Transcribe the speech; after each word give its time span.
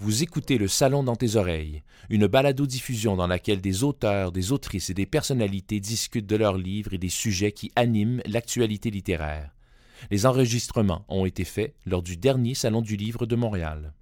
Vous 0.00 0.22
écoutez 0.22 0.58
Le 0.58 0.68
Salon 0.68 1.02
dans 1.02 1.16
tes 1.16 1.34
oreilles, 1.34 1.82
une 2.08 2.28
balado-diffusion 2.28 3.16
dans 3.16 3.26
laquelle 3.26 3.60
des 3.60 3.82
auteurs, 3.82 4.30
des 4.30 4.52
autrices 4.52 4.90
et 4.90 4.94
des 4.94 5.06
personnalités 5.06 5.80
discutent 5.80 6.28
de 6.28 6.36
leurs 6.36 6.56
livres 6.56 6.94
et 6.94 6.98
des 6.98 7.08
sujets 7.08 7.50
qui 7.50 7.72
animent 7.74 8.22
l'actualité 8.24 8.92
littéraire. 8.92 9.50
Les 10.12 10.24
enregistrements 10.24 11.04
ont 11.08 11.26
été 11.26 11.42
faits 11.42 11.74
lors 11.84 12.02
du 12.02 12.16
dernier 12.16 12.54
Salon 12.54 12.80
du 12.80 12.94
Livre 12.94 13.26
de 13.26 13.34
Montréal. 13.34 13.92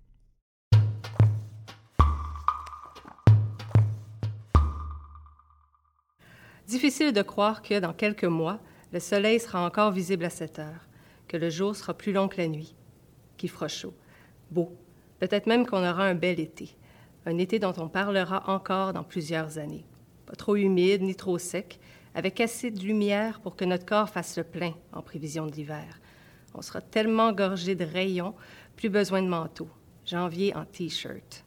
Difficile 6.68 7.14
de 7.14 7.22
croire 7.22 7.62
que, 7.62 7.80
dans 7.80 7.94
quelques 7.94 8.24
mois, 8.24 8.60
le 8.92 9.00
soleil 9.00 9.40
sera 9.40 9.64
encore 9.64 9.92
visible 9.92 10.26
à 10.26 10.30
cette 10.30 10.58
heure, 10.58 10.88
que 11.26 11.38
le 11.38 11.48
jour 11.48 11.74
sera 11.74 11.94
plus 11.94 12.12
long 12.12 12.28
que 12.28 12.36
la 12.36 12.48
nuit, 12.48 12.76
qu'il 13.38 13.48
fera 13.48 13.68
chaud, 13.68 13.94
beau, 14.50 14.76
Peut-être 15.18 15.46
même 15.46 15.66
qu'on 15.66 15.88
aura 15.88 16.04
un 16.04 16.14
bel 16.14 16.40
été, 16.40 16.76
un 17.24 17.38
été 17.38 17.58
dont 17.58 17.74
on 17.78 17.88
parlera 17.88 18.50
encore 18.50 18.92
dans 18.92 19.02
plusieurs 19.02 19.58
années. 19.58 19.84
Pas 20.26 20.36
trop 20.36 20.56
humide 20.56 21.02
ni 21.02 21.14
trop 21.14 21.38
sec, 21.38 21.80
avec 22.14 22.40
assez 22.40 22.70
de 22.70 22.80
lumière 22.80 23.40
pour 23.40 23.56
que 23.56 23.64
notre 23.64 23.86
corps 23.86 24.08
fasse 24.08 24.36
le 24.36 24.44
plein 24.44 24.74
en 24.92 25.02
prévision 25.02 25.46
de 25.46 25.52
l'hiver. 25.52 26.00
On 26.54 26.62
sera 26.62 26.80
tellement 26.80 27.32
gorgé 27.32 27.74
de 27.74 27.84
rayons, 27.84 28.34
plus 28.76 28.88
besoin 28.88 29.22
de 29.22 29.28
manteau. 29.28 29.68
Janvier 30.06 30.54
en 30.54 30.64
T-shirt. 30.64 31.44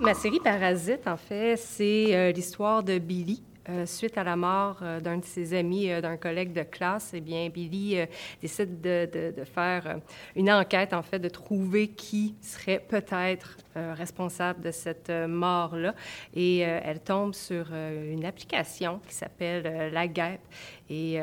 Ma 0.00 0.14
série 0.14 0.40
Parasite, 0.40 1.06
en 1.06 1.16
fait, 1.16 1.56
c'est 1.56 2.16
euh, 2.16 2.32
l'histoire 2.32 2.82
de 2.82 2.98
Billy, 2.98 3.42
euh, 3.68 3.84
suite 3.84 4.16
à 4.16 4.24
la 4.24 4.36
mort 4.36 4.78
euh, 4.80 5.00
d'un 5.00 5.18
de 5.18 5.24
ses 5.24 5.52
amis, 5.52 5.90
euh, 5.90 6.00
d'un 6.00 6.16
collègue 6.16 6.54
de 6.54 6.62
classe, 6.62 7.10
eh 7.12 7.20
bien, 7.20 7.50
Billy 7.50 7.98
décide 8.40 8.80
de, 8.80 9.44
faire 9.44 9.98
une 10.34 10.50
enquête, 10.50 10.94
en 10.94 11.02
fait, 11.02 11.18
de 11.18 11.28
trouver 11.28 11.88
qui 11.88 12.34
serait 12.40 12.82
peut-être 12.86 13.58
responsable 13.74 14.62
de 14.62 14.70
cette 14.70 15.10
mort-là. 15.10 15.94
Et 16.34 16.58
elle 16.58 17.00
tombe 17.00 17.34
sur 17.34 17.72
une 17.72 18.24
application 18.24 19.00
qui 19.06 19.14
s'appelle 19.14 19.92
La 19.92 20.08
Guêpe. 20.08 20.40
Et 20.88 21.18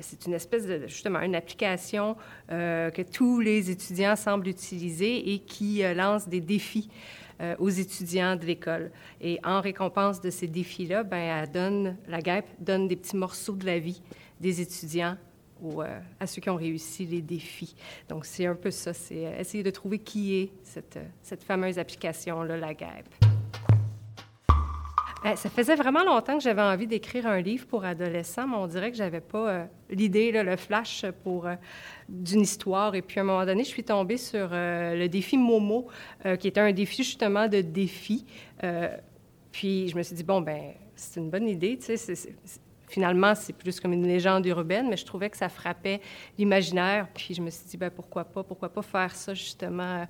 c'est 0.00 0.26
une 0.26 0.34
espèce 0.34 0.66
de, 0.66 0.86
justement, 0.86 1.20
une 1.20 1.34
application 1.34 2.16
que 2.48 3.02
tous 3.02 3.40
les 3.40 3.70
étudiants 3.70 4.16
semblent 4.16 4.48
utiliser 4.48 5.32
et 5.32 5.38
qui 5.40 5.82
lance 5.94 6.28
des 6.28 6.40
défis 6.40 6.90
euh, 7.42 7.56
aux 7.58 7.68
étudiants 7.68 8.36
de 8.36 8.44
l'école. 8.44 8.90
Et 9.20 9.40
en 9.42 9.60
récompense 9.60 10.20
de 10.20 10.30
ces 10.30 10.46
défis-là, 10.46 11.02
ben, 11.02 11.18
elle 11.18 11.50
donne, 11.50 11.96
la 12.06 12.20
GAP 12.20 12.44
donne 12.60 12.86
des 12.86 12.96
petits 12.96 13.16
morceaux 13.16 13.56
de 13.56 13.66
la 13.66 13.78
vie 13.78 14.00
des 14.40 14.60
étudiants 14.60 15.16
ou 15.60 15.82
euh, 15.82 15.98
à 16.20 16.26
ceux 16.26 16.40
qui 16.40 16.50
ont 16.50 16.56
réussi 16.56 17.06
les 17.06 17.22
défis. 17.22 17.74
Donc, 18.08 18.26
c'est 18.26 18.46
un 18.46 18.54
peu 18.54 18.70
ça, 18.70 18.92
c'est 18.92 19.26
euh, 19.26 19.38
essayer 19.38 19.62
de 19.62 19.70
trouver 19.70 19.98
qui 19.98 20.36
est 20.36 20.52
cette, 20.62 20.98
cette 21.22 21.42
fameuse 21.42 21.78
application-là, 21.78 22.56
la 22.56 22.74
GAP. 22.74 23.31
Ben, 25.22 25.36
ça 25.36 25.48
faisait 25.48 25.76
vraiment 25.76 26.02
longtemps 26.02 26.36
que 26.36 26.42
j'avais 26.42 26.62
envie 26.62 26.88
d'écrire 26.88 27.28
un 27.28 27.40
livre 27.40 27.64
pour 27.66 27.84
adolescents, 27.84 28.48
mais 28.48 28.56
on 28.56 28.66
dirait 28.66 28.90
que 28.90 28.96
j'avais 28.96 29.20
pas 29.20 29.48
euh, 29.48 29.64
l'idée, 29.88 30.32
le 30.32 30.56
flash 30.56 31.06
pour 31.22 31.46
euh, 31.46 31.54
d'une 32.08 32.40
histoire. 32.40 32.96
Et 32.96 33.02
puis 33.02 33.20
à 33.20 33.22
un 33.22 33.26
moment 33.26 33.46
donné, 33.46 33.62
je 33.62 33.68
suis 33.68 33.84
tombée 33.84 34.16
sur 34.16 34.48
euh, 34.50 34.96
le 34.96 35.08
défi 35.08 35.36
Momo, 35.38 35.86
qui 36.40 36.48
était 36.48 36.60
un 36.60 36.72
défi 36.72 37.04
justement 37.04 37.46
de 37.46 37.60
défi. 37.60 38.26
puis 39.52 39.88
je 39.88 39.96
me 39.96 40.02
suis 40.02 40.16
dit 40.16 40.24
bon 40.24 40.40
ben 40.40 40.72
c'est 40.96 41.20
une 41.20 41.30
bonne 41.30 41.48
idée, 41.48 41.78
tu 41.78 41.96
sais. 41.96 42.14
finalement, 42.88 43.34
c'est 43.34 43.52
plus 43.52 43.78
comme 43.78 43.92
une 43.92 44.06
légende 44.06 44.44
urbaine, 44.46 44.88
mais 44.88 44.96
je 44.96 45.06
trouvais 45.06 45.30
que 45.30 45.36
ça 45.36 45.48
frappait 45.48 46.00
l'imaginaire. 46.36 47.08
Puis 47.14 47.34
je 47.34 47.42
me 47.42 47.50
suis 47.50 47.66
dit, 47.66 47.76
ben 47.76 47.90
pourquoi 47.90 48.24
pas, 48.24 48.42
pourquoi 48.42 48.68
pas 48.68 48.82
faire 48.82 49.14
ça 49.14 49.34
justement 49.34 50.06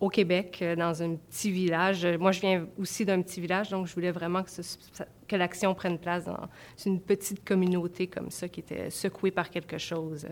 au 0.00 0.08
Québec, 0.08 0.58
euh, 0.62 0.76
dans 0.76 1.02
un 1.02 1.16
petit 1.16 1.50
village. 1.50 2.06
Moi, 2.18 2.32
je 2.32 2.40
viens 2.40 2.66
aussi 2.78 3.04
d'un 3.04 3.22
petit 3.22 3.40
village, 3.40 3.70
donc 3.70 3.86
je 3.86 3.94
voulais 3.94 4.10
vraiment 4.10 4.42
que, 4.42 5.36
l'action 5.36 5.74
prenne 5.74 5.98
place 5.98 6.24
dans 6.24 6.48
une 6.84 7.00
petite 7.00 7.44
communauté 7.44 8.06
comme 8.06 8.30
ça, 8.30 8.48
qui 8.48 8.60
était 8.60 8.90
secouée 8.90 9.30
par 9.30 9.50
quelque 9.50 9.78
chose 9.78 10.26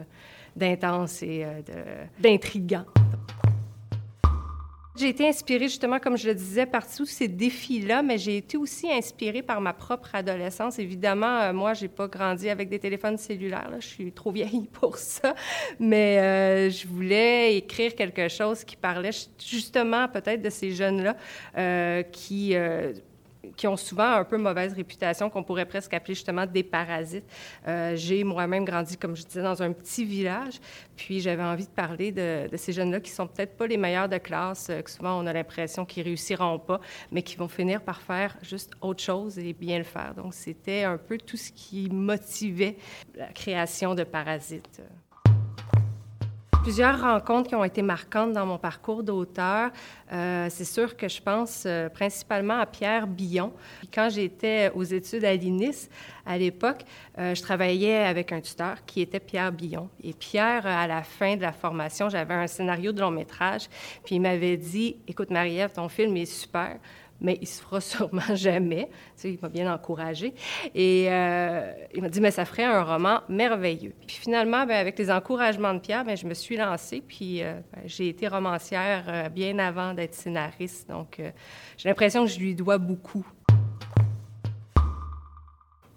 d'intense 0.54 1.22
et 1.22 1.44
euh, 1.44 2.04
d'intrigant. 2.20 2.84
J'ai 4.97 5.09
été 5.09 5.27
inspirée 5.27 5.66
justement, 5.66 5.99
comme 5.99 6.16
je 6.16 6.28
le 6.28 6.37
disais, 6.37 6.66
par 6.66 6.87
tous 6.87 7.06
ces 7.06 7.27
défis-là, 7.27 8.00
mais 8.05 8.16
j'ai 8.16 8.37
été 8.37 8.56
aussi 8.56 8.88
inspirée 8.93 9.43
par 9.43 9.60
ma 9.60 9.72
propre 9.72 10.15
adolescence. 10.15 10.78
Évidemment, 10.78 11.41
euh, 11.41 11.53
moi, 11.53 11.75
j'ai 11.75 11.88
pas 11.88 12.06
grandi 12.06 12.49
avec 12.49 12.69
des 12.69 12.78
téléphones 12.78 13.19
cellulaires, 13.19 13.71
là. 13.71 13.81
je 13.81 13.88
suis 13.88 14.12
trop 14.12 14.31
vieille 14.31 14.69
pour 14.72 14.97
ça, 14.97 15.34
mais 15.81 16.21
euh, 16.21 16.71
je 16.71 16.87
voulais 16.87 17.56
écrire 17.56 17.97
quelque 17.97 18.28
chose 18.28 18.62
qui 18.62 18.77
parlait 18.77 19.10
justement 19.44 20.06
peut-être 20.06 20.43
de 20.43 20.50
ces 20.50 20.71
jeunes-là 20.71 21.16
euh, 21.59 22.03
qui 22.05 22.55
qui 23.56 23.66
ont 23.66 23.76
souvent 23.76 24.12
un 24.12 24.25
peu 24.25 24.37
mauvaise 24.37 24.72
réputation, 24.72 25.31
qu'on 25.31 25.42
pourrait 25.42 25.66
presque 25.66 25.94
appeler 25.94 26.15
justement 26.15 26.47
des 26.47 26.62
parasites. 26.62 27.25
Euh, 27.66 27.97
j'ai 27.97 28.25
moi-même 28.25 28.65
grandi, 28.65 28.97
comme 28.97 29.16
je 29.16 29.25
disais, 29.25 29.42
dans 29.42 29.62
un 29.62 29.72
petit 29.72 30.04
village, 30.04 30.60
puis 30.97 31.20
j'avais 31.20 31.42
envie 31.42 31.66
de 31.66 31.70
parler 31.70 32.12
de, 32.12 32.48
ces 32.56 32.72
jeunes-là 32.72 33.00
qui 33.00 33.10
sont 33.10 33.26
peut-être 33.26 33.56
pas 33.56 33.66
les 33.66 33.76
meilleurs 33.76 34.09
de 34.09 34.19
classe, 34.19 34.69
euh, 34.70 34.82
que 34.82 34.91
souvent 34.91 35.22
on 35.22 35.26
a 35.26 35.32
l'impression 35.32 35.84
qu'ils 35.84 36.04
réussiront 36.04 36.59
pas, 36.59 36.81
mais 37.10 37.22
qui 37.22 37.37
vont 37.37 37.48
finir 37.48 37.82
par 37.82 38.00
faire 38.00 38.37
juste 38.43 38.72
autre 38.81 39.03
chose 39.03 39.38
et 39.38 39.53
bien 39.53 39.78
le 39.78 39.84
faire. 39.84 40.14
Donc 40.14 40.34
c'était 40.34 40.84
un 40.84 40.98
peu 40.98 41.19
tout 41.19 41.37
ce 41.37 41.53
qui 41.53 41.88
motivait 41.91 42.76
la 43.16 43.26
création 43.28 43.94
de 43.94 44.04
Parasites 44.04 44.82
plusieurs 46.64 46.98
rencontres 46.98 47.50
qui 47.50 47.54
ont 47.54 47.62
été 47.62 47.82
marquantes 47.82 48.32
dans 48.32 48.47
mon 48.47 48.56
parcours 48.56 49.02
d'auteur. 49.02 49.70
Euh, 50.10 50.47
c'est 50.48 50.64
sûr 50.64 50.97
que 50.97 51.08
je 51.08 51.20
pense 51.20 51.64
euh, 51.66 51.91
principalement 51.91 52.58
à 52.58 52.64
Pierre 52.64 53.06
Billon. 53.06 53.52
Quand 53.92 54.08
j'étais 54.08 54.72
aux 54.75 54.82
études 54.82 55.26
à 55.26 55.34
l'INIS, 55.34 55.91
à 56.25 56.38
l'époque, 56.38 56.86
euh, 57.19 57.34
je 57.34 57.42
travaillais 57.42 57.98
avec 57.98 58.32
un 58.32 58.41
tuteur 58.41 58.82
qui 58.86 59.02
était 59.02 59.20
Pierre 59.20 59.52
Billon. 59.52 59.91
Et 60.02 60.14
Pierre, 60.14 60.66
à 60.66 60.86
la 60.86 61.02
fin 61.02 61.36
de 61.36 61.42
la 61.42 61.52
formation, 61.52 62.08
j'avais 62.08 62.32
un 62.32 62.47
scénario 62.47 62.92
de 62.92 63.00
long 63.02 63.10
métrage, 63.10 63.69
puis 64.02 64.14
il 64.14 64.20
m'avait 64.20 64.56
dit, 64.56 64.96
écoute 65.06 65.28
Marie-Ève, 65.28 65.72
ton 65.72 65.91
film 65.91 66.16
est 66.16 66.25
super 66.25 66.78
mais 67.20 67.38
il 67.41 67.47
se 67.47 67.62
fera 67.62 67.80
sûrement 67.80 68.34
jamais. 68.34 68.88
Tu 68.88 68.92
sais, 69.16 69.32
il 69.32 69.38
m'a 69.41 69.48
bien 69.48 69.72
encouragé. 69.72 70.34
Et 70.75 71.06
euh, 71.08 71.72
il 71.94 72.02
m'a 72.02 72.08
dit, 72.08 72.20
mais 72.20 72.30
ça 72.30 72.44
ferait 72.44 72.64
un 72.64 72.82
roman 72.82 73.20
merveilleux. 73.28 73.94
Puis 74.06 74.16
finalement, 74.16 74.66
ben, 74.66 74.76
avec 74.76 74.98
les 74.98 75.10
encouragements 75.10 75.75
de 75.75 75.80
Pierre, 75.80 76.04
ben, 76.04 76.16
je 76.16 76.26
me 76.26 76.34
suis 76.34 76.56
lancée, 76.56 77.02
puis 77.06 77.42
euh, 77.42 77.54
ben, 77.72 77.82
j'ai 77.86 78.08
été 78.08 78.28
romancière 78.28 79.04
euh, 79.08 79.28
bien 79.28 79.58
avant 79.58 79.94
d'être 79.94 80.14
scénariste. 80.14 80.88
Donc, 80.88 81.20
j'ai 81.76 81.88
l'impression 81.88 82.25
que 82.25 82.30
je 82.30 82.38
lui 82.38 82.54
dois 82.54 82.78
beaucoup. 82.78 83.26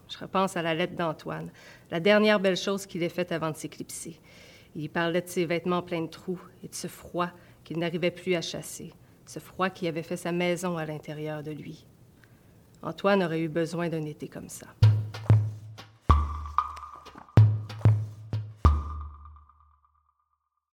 Je 0.10 0.18
repense 0.18 0.56
à 0.56 0.62
la 0.62 0.74
lettre 0.74 0.96
d'Antoine, 0.96 1.50
la 1.92 2.00
dernière 2.00 2.40
belle 2.40 2.56
chose 2.56 2.86
qu'il 2.86 3.04
ait 3.04 3.10
faite 3.10 3.32
avant 3.34 3.52
de 3.52 3.58
s'éclipser. 3.58 4.20
Il 4.76 4.90
parlait 4.90 5.22
de 5.22 5.28
ses 5.28 5.46
vêtements 5.46 5.82
pleins 5.82 6.02
de 6.02 6.08
trous 6.08 6.40
et 6.64 6.70
de 6.70 6.76
ce 6.76 6.88
froid 6.88 7.30
qu'il 7.64 7.78
n'arrivait 7.80 8.12
plus 8.12 8.36
à 8.36 8.42
chasser 8.42 8.94
ce 9.28 9.40
froid 9.40 9.70
qui 9.70 9.88
avait 9.88 10.04
fait 10.04 10.18
sa 10.18 10.32
maison 10.32 10.78
à 10.78 10.86
l'intérieur 10.86 11.44
de 11.44 11.52
lui. 11.52 11.86
Antoine 12.82 13.24
aurait 13.24 13.42
eu 13.42 13.50
besoin 13.50 13.90
d'un 13.90 14.06
été 14.06 14.28
comme 14.28 14.50
ça. 14.50 14.68